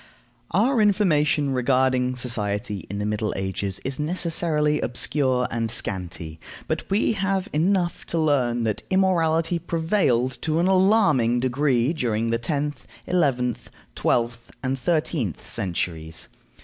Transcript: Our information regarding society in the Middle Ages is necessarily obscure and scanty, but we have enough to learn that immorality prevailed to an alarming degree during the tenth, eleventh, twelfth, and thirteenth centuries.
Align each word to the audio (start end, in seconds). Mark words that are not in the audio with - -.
Our 0.49 0.81
information 0.81 1.51
regarding 1.51 2.15
society 2.15 2.87
in 2.89 2.97
the 2.97 3.05
Middle 3.05 3.33
Ages 3.37 3.79
is 3.85 3.99
necessarily 3.99 4.81
obscure 4.81 5.47
and 5.51 5.69
scanty, 5.69 6.39
but 6.67 6.89
we 6.89 7.11
have 7.13 7.47
enough 7.53 8.07
to 8.07 8.17
learn 8.17 8.63
that 8.63 8.81
immorality 8.89 9.59
prevailed 9.59 10.41
to 10.41 10.57
an 10.57 10.65
alarming 10.65 11.39
degree 11.39 11.93
during 11.93 12.31
the 12.31 12.39
tenth, 12.39 12.87
eleventh, 13.05 13.69
twelfth, 13.93 14.49
and 14.63 14.79
thirteenth 14.79 15.47
centuries. 15.47 16.29